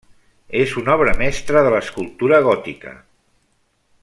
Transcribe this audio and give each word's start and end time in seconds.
És 0.61 0.71
una 0.81 0.95
obra 1.01 1.13
mestra 1.19 1.63
de 1.69 1.75
l'escultura 1.75 2.43
gòtica. 2.51 2.99